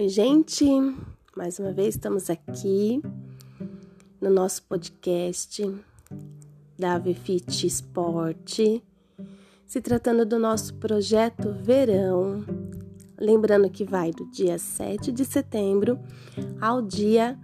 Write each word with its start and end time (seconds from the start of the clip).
Oi, 0.00 0.08
gente! 0.08 0.64
Mais 1.36 1.58
uma 1.58 1.72
vez 1.72 1.96
estamos 1.96 2.30
aqui 2.30 3.02
no 4.20 4.30
nosso 4.30 4.62
podcast 4.62 5.68
da 6.78 6.94
AVFIT 6.94 7.66
Esporte, 7.66 8.80
se 9.66 9.80
tratando 9.80 10.24
do 10.24 10.38
nosso 10.38 10.72
projeto 10.74 11.52
Verão. 11.52 12.44
Lembrando 13.18 13.68
que 13.68 13.82
vai 13.82 14.12
do 14.12 14.24
dia 14.30 14.56
7 14.56 15.10
de 15.10 15.24
setembro 15.24 15.98
ao 16.60 16.80
dia 16.80 17.36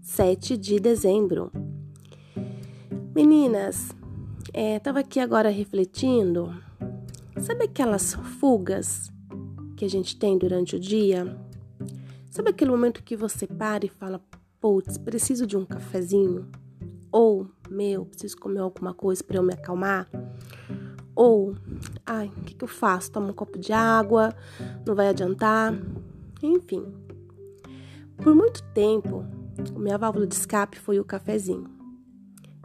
7 0.00 0.56
de 0.56 0.80
dezembro. 0.80 1.52
Meninas, 3.14 3.90
é, 4.54 4.78
tava 4.78 5.00
aqui 5.00 5.20
agora 5.20 5.50
refletindo. 5.50 6.56
Sabe 7.38 7.64
aquelas 7.64 8.14
fugas 8.14 9.12
que 9.76 9.84
a 9.84 9.90
gente 9.90 10.18
tem 10.18 10.38
durante 10.38 10.74
o 10.74 10.80
dia? 10.80 11.46
Sabe 12.30 12.50
aquele 12.50 12.70
momento 12.70 13.02
que 13.02 13.16
você 13.16 13.46
para 13.46 13.86
e 13.86 13.88
fala, 13.88 14.20
putz, 14.60 14.98
preciso 14.98 15.46
de 15.46 15.56
um 15.56 15.64
cafezinho? 15.64 16.46
Ou, 17.10 17.48
meu, 17.70 18.04
preciso 18.04 18.36
comer 18.36 18.60
alguma 18.60 18.92
coisa 18.92 19.24
para 19.24 19.38
eu 19.38 19.42
me 19.42 19.54
acalmar? 19.54 20.08
Ou, 21.16 21.54
ai, 22.04 22.30
o 22.36 22.42
que, 22.42 22.54
que 22.54 22.64
eu 22.64 22.68
faço? 22.68 23.10
Tomo 23.10 23.28
um 23.28 23.32
copo 23.32 23.58
de 23.58 23.72
água, 23.72 24.34
não 24.86 24.94
vai 24.94 25.08
adiantar? 25.08 25.74
Enfim. 26.42 26.84
Por 28.18 28.34
muito 28.34 28.62
tempo, 28.74 29.24
minha 29.76 29.96
válvula 29.96 30.26
de 30.26 30.34
escape 30.34 30.78
foi 30.78 31.00
o 31.00 31.04
cafezinho. 31.04 31.64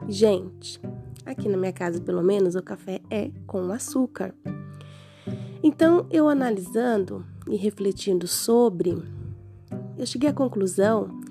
Gente, 0.10 0.82
aqui 1.26 1.48
na 1.48 1.58
minha 1.58 1.72
casa, 1.74 2.02
pelo 2.02 2.22
menos, 2.22 2.56
o 2.56 2.62
café 2.62 3.02
é 3.10 3.32
com 3.48 3.72
açúcar. 3.72 4.36
Então, 5.64 6.06
eu 6.12 6.28
analisando 6.28 7.26
e 7.48 7.56
refletindo 7.56 8.28
sobre 8.28 9.02
eu 10.04 10.08
cheguei 10.08 10.30
à 10.30 10.34
conclusão 10.34 11.22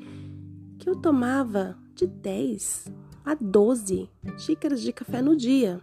que 0.79 0.89
eu 0.89 0.97
tomava 0.97 1.77
de 1.95 2.07
10 2.07 2.91
a 3.23 3.35
12 3.35 4.09
xícaras 4.39 4.81
de 4.81 4.95
café 4.95 5.21
no 5.21 5.37
dia. 5.37 5.79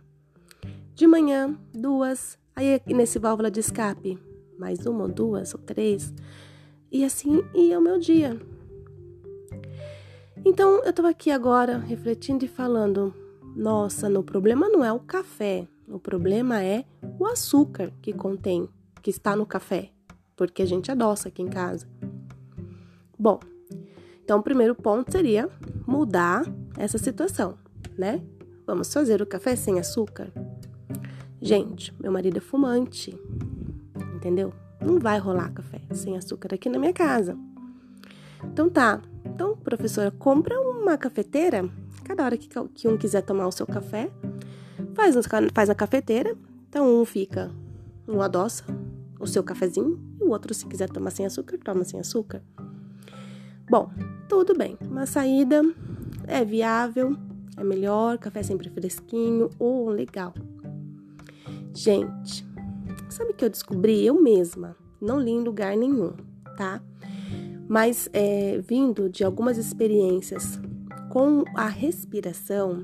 De 0.96 1.06
manhã, 1.06 1.56
duas, 1.72 2.38
aí 2.56 2.82
nesse 2.88 3.20
válvula 3.20 3.52
de 3.52 3.60
escape, 3.60 4.18
mais 4.58 4.88
uma 4.88 5.04
ou 5.04 5.08
duas 5.08 5.54
ou 5.54 5.60
três, 5.60 6.12
e 6.92 7.06
assim 7.06 7.44
ia 7.54 7.78
o 7.78 7.82
meu 7.82 8.00
dia. 8.00 8.42
Então 10.44 10.84
eu 10.84 10.90
estava 10.90 11.10
aqui 11.10 11.30
agora 11.30 11.78
refletindo 11.78 12.44
e 12.44 12.48
falando: 12.48 13.14
nossa, 13.56 14.10
no 14.10 14.24
problema 14.24 14.68
não 14.68 14.84
é 14.84 14.92
o 14.92 15.00
café, 15.00 15.68
o 15.88 16.00
problema 16.00 16.64
é 16.64 16.84
o 17.20 17.28
açúcar 17.28 17.94
que 18.02 18.12
contém, 18.12 18.68
que 19.00 19.12
está 19.12 19.36
no 19.36 19.46
café, 19.46 19.92
porque 20.36 20.64
a 20.64 20.66
gente 20.66 20.92
adoça 20.92 21.28
aqui 21.28 21.44
em 21.44 21.50
casa. 21.50 21.99
Bom, 23.20 23.40
então 24.24 24.40
o 24.40 24.44
primeiro 24.44 24.74
ponto 24.74 25.12
seria 25.12 25.50
mudar 25.86 26.44
essa 26.78 26.98
situação, 26.98 27.58
né? 27.98 28.22
Vamos 28.66 28.94
fazer 28.94 29.22
o 29.22 29.26
café 29.26 29.58
sem 29.58 29.78
açúcar? 29.78 30.32
Gente, 31.42 31.94
meu 32.00 32.14
marido 32.14 32.38
é 32.38 32.40
fumante, 32.40 33.14
entendeu? 34.16 34.54
Não 34.80 35.00
vai 35.00 35.20
rolar 35.20 35.52
café 35.52 35.82
sem 35.92 36.16
açúcar 36.16 36.54
aqui 36.54 36.70
na 36.70 36.80
minha 36.80 36.94
casa. 36.94 37.38
Então 38.44 38.70
tá. 38.70 39.02
Então, 39.26 39.58
professora, 39.58 40.12
compra 40.12 40.58
uma 40.62 40.98
cafeteira. 40.98 41.70
Cada 42.06 42.24
hora 42.24 42.38
que, 42.38 42.48
que 42.74 42.88
um 42.88 42.98
quiser 42.98 43.22
tomar 43.22 43.48
o 43.48 43.52
seu 43.52 43.68
café, 43.68 44.10
faz, 44.94 45.16
faz 45.54 45.68
na 45.68 45.76
cafeteira. 45.76 46.38
Então, 46.70 47.02
um 47.02 47.04
fica, 47.04 47.52
um 48.08 48.22
adoça 48.22 48.64
o 49.20 49.28
seu 49.28 49.44
cafezinho, 49.44 50.00
e 50.20 50.24
o 50.24 50.30
outro, 50.30 50.54
se 50.54 50.66
quiser 50.66 50.90
tomar 50.90 51.12
sem 51.12 51.26
açúcar, 51.26 51.58
toma 51.58 51.84
sem 51.84 52.00
açúcar. 52.00 52.42
Bom, 53.70 53.92
tudo 54.28 54.58
bem. 54.58 54.80
Uma 54.82 55.06
saída 55.06 55.62
é 56.26 56.44
viável, 56.44 57.16
é 57.56 57.64
melhor, 57.64 58.18
café 58.18 58.42
sempre 58.42 58.68
fresquinho, 58.68 59.52
ou 59.60 59.86
oh, 59.86 59.90
legal. 59.92 60.34
Gente, 61.72 62.44
sabe 63.10 63.30
o 63.30 63.34
que 63.36 63.46
eu 63.46 63.50
descobri 63.50 64.04
eu 64.04 64.20
mesma? 64.20 64.76
Não 65.00 65.20
li 65.20 65.30
em 65.30 65.44
lugar 65.44 65.78
nenhum, 65.78 66.14
tá? 66.58 66.82
Mas 67.68 68.10
é, 68.12 68.58
vindo 68.58 69.08
de 69.08 69.24
algumas 69.24 69.56
experiências 69.56 70.60
com 71.12 71.44
a 71.56 71.68
respiração, 71.68 72.82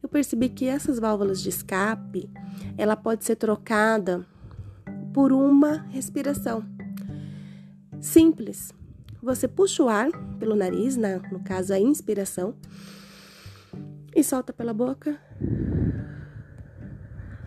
eu 0.00 0.08
percebi 0.08 0.48
que 0.48 0.66
essas 0.66 1.00
válvulas 1.00 1.42
de 1.42 1.48
escape, 1.48 2.30
ela 2.78 2.94
pode 2.94 3.24
ser 3.24 3.34
trocada 3.34 4.24
por 5.12 5.32
uma 5.32 5.78
respiração 5.90 6.64
simples 8.00 8.72
você 9.24 9.48
puxa 9.48 9.82
o 9.82 9.88
ar 9.88 10.10
pelo 10.38 10.54
nariz, 10.54 10.96
na, 10.96 11.18
no 11.30 11.42
caso 11.42 11.72
a 11.72 11.80
inspiração, 11.80 12.54
e 14.14 14.22
solta 14.22 14.52
pela 14.52 14.72
boca 14.72 15.18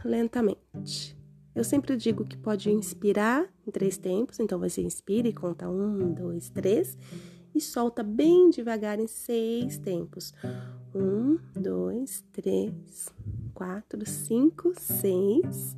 lentamente. 0.04 1.18
Eu 1.56 1.64
sempre 1.64 1.96
digo 1.96 2.26
que 2.26 2.38
pode 2.38 2.70
inspirar 2.70 3.48
em 3.66 3.72
três 3.72 3.98
tempos, 3.98 4.40
então 4.40 4.60
você 4.60 4.82
inspira 4.82 5.28
e 5.28 5.34
conta 5.34 5.70
um, 5.70 6.14
dois, 6.14 6.50
três, 6.50 6.98
e 7.54 7.60
solta 7.60 8.04
bem 8.04 8.50
devagar 8.50 9.00
em 9.00 9.08
seis 9.08 9.78
tempos. 9.78 10.34
Um, 10.94 11.40
dois, 11.56 12.24
três, 12.32 13.08
quatro, 13.54 14.08
cinco, 14.08 14.72
seis, 14.78 15.76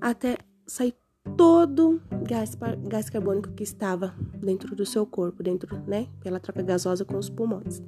até 0.00 0.36
sair 0.66 0.94
todo 1.36 2.02
gás, 2.26 2.56
gás 2.88 3.08
carbônico 3.08 3.52
que 3.52 3.62
estava 3.62 4.14
dentro 4.44 4.74
do 4.76 4.84
seu 4.84 5.06
corpo, 5.06 5.42
dentro, 5.42 5.76
né, 5.86 6.08
pela 6.20 6.38
troca 6.38 6.62
gasosa 6.62 7.04
com 7.04 7.16
os 7.16 7.28
pulmões. 7.28 7.82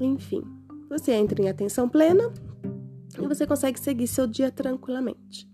Enfim, 0.00 0.42
você 0.88 1.12
entra 1.12 1.40
em 1.40 1.48
atenção 1.48 1.88
plena 1.88 2.32
e 3.18 3.26
você 3.26 3.46
consegue 3.46 3.78
seguir 3.78 4.06
seu 4.06 4.26
dia 4.26 4.50
tranquilamente. 4.50 5.48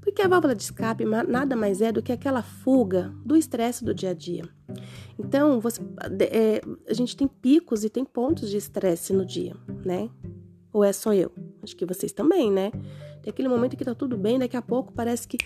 Porque 0.00 0.20
a 0.20 0.28
válvula 0.28 0.54
de 0.54 0.62
escape 0.62 1.04
nada 1.04 1.56
mais 1.56 1.80
é 1.80 1.90
do 1.90 2.02
que 2.02 2.12
aquela 2.12 2.42
fuga 2.42 3.14
do 3.24 3.36
estresse 3.36 3.82
do 3.82 3.94
dia 3.94 4.10
a 4.10 4.14
dia. 4.14 4.44
Então, 5.18 5.60
você, 5.60 5.80
é, 6.30 6.60
a 6.86 6.92
gente 6.92 7.16
tem 7.16 7.26
picos 7.26 7.84
e 7.84 7.88
tem 7.88 8.04
pontos 8.04 8.50
de 8.50 8.58
estresse 8.58 9.14
no 9.14 9.24
dia, 9.24 9.56
né? 9.84 10.10
Ou 10.72 10.84
é 10.84 10.92
só 10.92 11.14
eu? 11.14 11.32
Acho 11.64 11.76
que 11.76 11.84
vocês 11.84 12.12
também, 12.12 12.50
né? 12.50 12.70
Tem 13.22 13.30
aquele 13.30 13.48
momento 13.48 13.76
que 13.76 13.84
tá 13.84 13.94
tudo 13.94 14.16
bem, 14.16 14.38
daqui 14.38 14.56
a 14.56 14.62
pouco 14.62 14.92
parece 14.92 15.26
que 15.26 15.38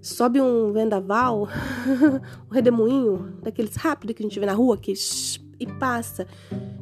sobe 0.00 0.40
um 0.40 0.72
vendaval, 0.72 1.46
um 2.50 2.52
redemoinho, 2.52 3.36
daqueles 3.42 3.76
rápidos 3.76 4.16
que 4.16 4.22
a 4.22 4.26
gente 4.26 4.40
vê 4.40 4.46
na 4.46 4.54
rua, 4.54 4.76
que 4.76 4.92
e 5.60 5.66
passa. 5.66 6.26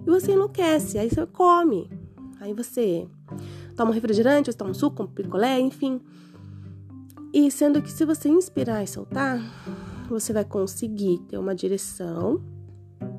E 0.06 0.10
você 0.10 0.32
enlouquece, 0.32 0.98
aí 0.98 1.08
você 1.08 1.26
come. 1.26 1.91
Aí 2.41 2.52
você 2.52 3.08
toma 3.75 3.91
um 3.91 3.94
refrigerante, 3.94 4.50
você 4.50 4.56
toma 4.56 4.70
um 4.70 4.75
suco, 4.75 5.02
um 5.02 5.06
picolé, 5.06 5.58
enfim. 5.58 6.00
E 7.32 7.50
sendo 7.50 7.82
que 7.82 7.91
se 7.91 8.04
você 8.04 8.28
inspirar 8.28 8.82
e 8.82 8.86
soltar, 8.86 9.41
você 10.08 10.32
vai 10.32 10.44
conseguir 10.44 11.19
ter 11.28 11.38
uma 11.38 11.54
direção 11.54 12.42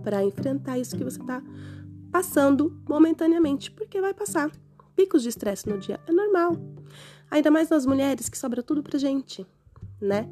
para 0.04 0.24
enfrentar 0.24 0.78
isso 0.78 0.96
que 0.96 1.04
você 1.04 1.20
está 1.20 1.44
passando 2.12 2.82
momentaneamente, 2.88 3.70
porque 3.72 4.00
vai 4.00 4.14
passar. 4.14 4.50
Picos 4.98 5.22
de 5.22 5.30
estresse 5.30 5.70
no 5.70 5.78
dia 5.78 6.00
é 6.08 6.12
normal. 6.12 6.58
Ainda 7.30 7.52
mais 7.52 7.70
nas 7.70 7.86
mulheres 7.86 8.30
que 8.30 8.38
sobra 8.38 8.64
tudo 8.64 8.82
pra 8.82 8.98
gente, 8.98 9.46
né? 10.02 10.28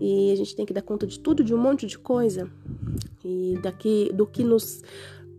E 0.00 0.32
a 0.32 0.34
gente 0.34 0.56
tem 0.56 0.66
que 0.66 0.72
dar 0.72 0.82
conta 0.82 1.06
de 1.06 1.20
tudo, 1.20 1.44
de 1.44 1.54
um 1.54 1.58
monte 1.58 1.86
de 1.86 1.96
coisa. 1.96 2.50
E 3.24 3.56
daqui 3.62 4.10
do 4.12 4.26
que 4.26 4.42
nos 4.42 4.82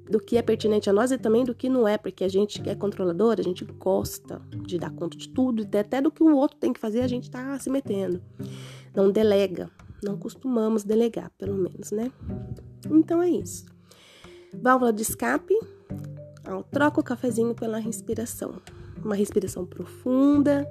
do 0.10 0.20
que 0.20 0.38
é 0.38 0.42
pertinente 0.42 0.90
a 0.90 0.94
nós 0.94 1.12
e 1.12 1.18
também 1.18 1.44
do 1.44 1.54
que 1.54 1.68
não 1.68 1.88
é, 1.88 1.97
porque 1.97 2.24
a 2.24 2.28
gente 2.28 2.62
que 2.62 2.70
é 2.70 2.76
controladora, 2.76 3.41
a 3.41 3.44
gente 3.44 3.66
gosta 3.66 4.40
de 4.64 4.78
dar 4.78 4.91
conta 4.91 5.18
de 5.18 5.28
tudo, 5.28 5.68
até 5.78 6.00
do 6.00 6.12
que 6.12 6.24
o 6.24 6.35
outro 6.35 6.58
tem 6.58 6.72
que 6.72 6.79
fazer, 6.79 7.02
a 7.02 7.08
gente 7.08 7.29
tá 7.29 7.58
se 7.59 7.72
metendo. 7.72 8.22
Não 8.96 9.12
delega, 9.12 9.70
não 10.03 10.16
costumamos 10.16 10.84
delegar, 10.84 11.32
pelo 11.40 11.58
menos, 11.58 11.91
né? 11.91 12.12
Então 12.90 13.22
é 13.22 13.32
isso. 13.32 13.66
Válvula 14.53 14.94
de 14.94 15.02
escape, 15.02 15.56
troca 16.72 17.00
o 17.02 17.03
cafezinho 17.03 17.53
pela 17.53 17.78
respiração 17.78 18.62
uma 19.06 19.16
respiração 19.16 19.66
profunda. 19.66 20.68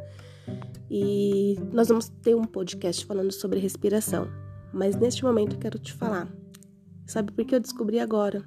E 0.91 1.59
nós 1.73 1.89
vamos 1.89 2.09
ter 2.09 2.35
um 2.35 2.45
podcast 2.45 3.07
falando 3.07 3.33
sobre 3.33 3.59
respiração. 3.59 4.29
Mas 4.73 4.97
neste 4.97 5.25
momento 5.25 5.55
eu 5.55 5.59
quero 5.59 5.79
te 5.79 5.93
falar. 5.93 6.29
Sabe 7.07 7.33
por 7.33 7.45
que 7.45 7.55
eu 7.55 7.61
descobri 7.61 8.01
agora? 8.01 8.45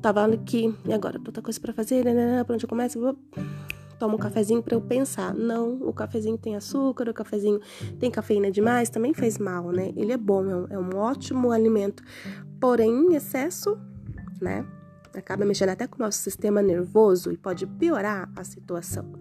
Tava 0.00 0.24
aqui, 0.24 0.74
e 0.84 0.92
agora? 0.92 1.20
Outra 1.24 1.42
coisa 1.42 1.60
para 1.60 1.72
fazer, 1.72 2.04
né, 2.04 2.12
né, 2.12 2.26
né? 2.26 2.44
Pra 2.44 2.54
onde 2.54 2.64
eu 2.64 2.68
começo? 2.68 2.98
Eu 2.98 3.02
vou 3.02 3.18
tomo 3.98 4.16
um 4.16 4.18
cafezinho 4.18 4.62
para 4.62 4.74
eu 4.74 4.80
pensar. 4.80 5.32
Não, 5.32 5.74
o 5.82 5.92
cafezinho 5.92 6.36
tem 6.36 6.56
açúcar, 6.56 7.08
o 7.08 7.14
cafezinho 7.14 7.60
tem 8.00 8.10
cafeína 8.10 8.50
demais, 8.50 8.90
também 8.90 9.14
faz 9.14 9.38
mal, 9.38 9.70
né? 9.70 9.92
Ele 9.96 10.12
é 10.12 10.16
bom, 10.16 10.44
é 10.48 10.56
um, 10.56 10.66
é 10.70 10.78
um 10.78 10.96
ótimo 10.96 11.52
alimento. 11.52 12.02
Porém, 12.60 12.90
em 12.90 13.14
excesso, 13.14 13.78
né? 14.40 14.66
Acaba 15.18 15.44
mexendo 15.44 15.70
até 15.70 15.86
com 15.86 15.96
o 15.96 16.04
nosso 16.04 16.18
sistema 16.18 16.62
nervoso 16.62 17.32
e 17.32 17.36
pode 17.36 17.66
piorar 17.66 18.30
a 18.36 18.44
situação. 18.44 19.12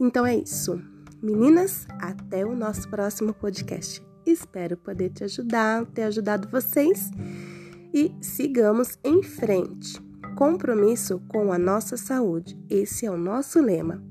Então 0.00 0.26
é 0.26 0.36
isso. 0.36 0.80
Meninas, 1.22 1.86
até 1.98 2.46
o 2.46 2.56
nosso 2.56 2.88
próximo 2.88 3.34
podcast. 3.34 4.02
Espero 4.24 4.76
poder 4.76 5.10
te 5.10 5.24
ajudar, 5.24 5.84
ter 5.86 6.04
ajudado 6.04 6.48
vocês 6.48 7.10
e 7.92 8.14
sigamos 8.20 8.98
em 9.04 9.22
frente. 9.22 10.00
Compromisso 10.36 11.20
com 11.28 11.52
a 11.52 11.58
nossa 11.58 11.96
saúde. 11.96 12.58
Esse 12.68 13.04
é 13.04 13.10
o 13.10 13.16
nosso 13.16 13.60
lema. 13.60 14.02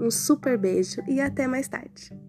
Um 0.00 0.10
super 0.10 0.56
beijo 0.56 1.02
e 1.06 1.20
até 1.20 1.46
mais 1.46 1.68
tarde. 1.68 2.19